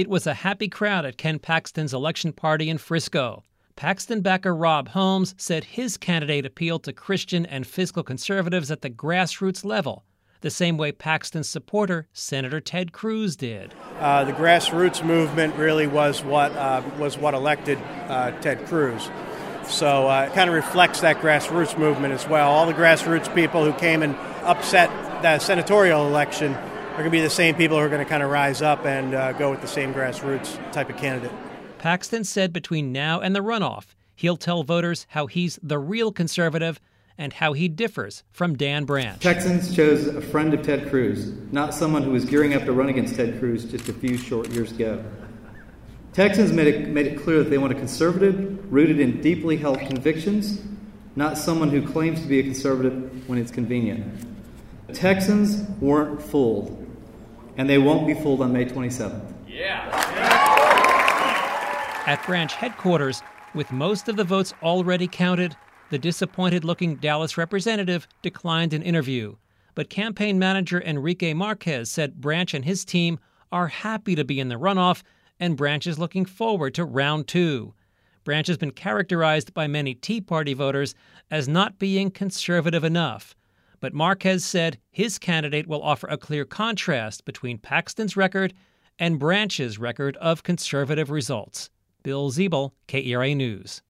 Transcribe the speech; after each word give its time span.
It 0.00 0.08
was 0.08 0.26
a 0.26 0.32
happy 0.32 0.68
crowd 0.68 1.04
at 1.04 1.18
Ken 1.18 1.38
Paxton's 1.38 1.92
election 1.92 2.32
party 2.32 2.70
in 2.70 2.78
Frisco. 2.78 3.42
Paxton 3.76 4.22
backer 4.22 4.56
Rob 4.56 4.88
Holmes 4.88 5.34
said 5.36 5.62
his 5.62 5.98
candidate 5.98 6.46
appealed 6.46 6.84
to 6.84 6.94
Christian 6.94 7.44
and 7.44 7.66
fiscal 7.66 8.02
conservatives 8.02 8.70
at 8.70 8.80
the 8.80 8.88
grassroots 8.88 9.62
level, 9.62 10.06
the 10.40 10.48
same 10.48 10.78
way 10.78 10.90
Paxton's 10.90 11.50
supporter, 11.50 12.08
Senator 12.14 12.62
Ted 12.62 12.92
Cruz, 12.92 13.36
did. 13.36 13.74
Uh, 13.98 14.24
the 14.24 14.32
grassroots 14.32 15.04
movement 15.04 15.54
really 15.56 15.86
was 15.86 16.24
what 16.24 16.50
uh, 16.56 16.82
was 16.98 17.18
what 17.18 17.34
elected 17.34 17.76
uh, 18.08 18.30
Ted 18.40 18.64
Cruz. 18.68 19.10
So 19.66 20.08
uh, 20.08 20.28
it 20.30 20.32
kind 20.32 20.48
of 20.48 20.56
reflects 20.56 21.02
that 21.02 21.18
grassroots 21.18 21.76
movement 21.76 22.14
as 22.14 22.26
well. 22.26 22.48
All 22.48 22.64
the 22.64 22.72
grassroots 22.72 23.34
people 23.34 23.66
who 23.66 23.74
came 23.74 24.02
and 24.02 24.16
upset 24.44 24.88
the 25.20 25.38
senatorial 25.40 26.06
election 26.06 26.56
are 27.00 27.04
going 27.04 27.12
to 27.12 27.16
be 27.16 27.22
the 27.22 27.30
same 27.30 27.54
people 27.54 27.78
who 27.78 27.82
are 27.82 27.88
going 27.88 28.04
to 28.04 28.08
kind 28.08 28.22
of 28.22 28.28
rise 28.28 28.60
up 28.60 28.84
and 28.84 29.14
uh, 29.14 29.32
go 29.32 29.50
with 29.50 29.62
the 29.62 29.66
same 29.66 29.94
grassroots 29.94 30.58
type 30.70 30.90
of 30.90 30.98
candidate. 30.98 31.32
Paxton 31.78 32.24
said 32.24 32.52
between 32.52 32.92
now 32.92 33.20
and 33.20 33.34
the 33.34 33.40
runoff, 33.40 33.94
he'll 34.14 34.36
tell 34.36 34.64
voters 34.64 35.06
how 35.08 35.26
he's 35.26 35.58
the 35.62 35.78
real 35.78 36.12
conservative 36.12 36.78
and 37.16 37.32
how 37.32 37.54
he 37.54 37.68
differs 37.68 38.22
from 38.32 38.54
Dan 38.54 38.84
Branch. 38.84 39.18
Texans 39.18 39.74
chose 39.74 40.08
a 40.08 40.20
friend 40.20 40.52
of 40.52 40.60
Ted 40.60 40.90
Cruz, 40.90 41.32
not 41.50 41.72
someone 41.72 42.02
who 42.02 42.10
was 42.10 42.26
gearing 42.26 42.52
up 42.52 42.66
to 42.66 42.72
run 42.72 42.90
against 42.90 43.14
Ted 43.14 43.38
Cruz 43.38 43.64
just 43.64 43.88
a 43.88 43.94
few 43.94 44.18
short 44.18 44.50
years 44.50 44.70
ago. 44.70 45.02
Texans 46.12 46.52
made 46.52 46.66
it, 46.66 46.88
made 46.88 47.06
it 47.06 47.22
clear 47.22 47.38
that 47.38 47.48
they 47.48 47.56
want 47.56 47.72
a 47.72 47.76
conservative 47.76 48.70
rooted 48.70 49.00
in 49.00 49.22
deeply 49.22 49.56
held 49.56 49.78
convictions, 49.80 50.60
not 51.16 51.38
someone 51.38 51.70
who 51.70 51.80
claims 51.80 52.20
to 52.20 52.26
be 52.26 52.40
a 52.40 52.42
conservative 52.42 53.26
when 53.26 53.38
it's 53.38 53.50
convenient. 53.50 54.26
Texans 54.92 55.62
weren't 55.80 56.20
fooled, 56.20 56.89
and 57.60 57.68
they 57.68 57.76
won't 57.76 58.06
be 58.06 58.14
fooled 58.14 58.40
on 58.40 58.54
May 58.54 58.64
27th. 58.64 59.34
Yeah. 59.46 59.86
At 62.06 62.24
branch 62.24 62.54
headquarters, 62.54 63.20
with 63.54 63.70
most 63.70 64.08
of 64.08 64.16
the 64.16 64.24
votes 64.24 64.54
already 64.62 65.06
counted, 65.06 65.54
the 65.90 65.98
disappointed 65.98 66.64
looking 66.64 66.96
Dallas 66.96 67.36
representative 67.36 68.08
declined 68.22 68.72
an 68.72 68.80
interview. 68.80 69.36
But 69.74 69.90
campaign 69.90 70.38
manager 70.38 70.80
Enrique 70.80 71.34
Marquez 71.34 71.90
said 71.90 72.18
Branch 72.18 72.54
and 72.54 72.64
his 72.64 72.82
team 72.82 73.20
are 73.52 73.68
happy 73.68 74.14
to 74.14 74.24
be 74.24 74.40
in 74.40 74.48
the 74.48 74.54
runoff 74.54 75.02
and 75.38 75.54
Branch 75.54 75.86
is 75.86 75.98
looking 75.98 76.24
forward 76.24 76.72
to 76.76 76.84
round 76.86 77.28
two. 77.28 77.74
Branch 78.24 78.46
has 78.46 78.56
been 78.56 78.70
characterized 78.70 79.52
by 79.52 79.66
many 79.66 79.92
Tea 79.92 80.22
Party 80.22 80.54
voters 80.54 80.94
as 81.30 81.46
not 81.46 81.78
being 81.78 82.10
conservative 82.10 82.84
enough. 82.84 83.36
But 83.80 83.94
Marquez 83.94 84.44
said 84.44 84.78
his 84.90 85.18
candidate 85.18 85.66
will 85.66 85.82
offer 85.82 86.06
a 86.08 86.18
clear 86.18 86.44
contrast 86.44 87.24
between 87.24 87.58
Paxton's 87.58 88.16
record 88.16 88.52
and 88.98 89.18
Branch's 89.18 89.78
record 89.78 90.16
of 90.18 90.42
conservative 90.42 91.10
results. 91.10 91.70
Bill 92.02 92.30
Zeeble, 92.30 92.72
KERA 92.86 93.34
News. 93.34 93.78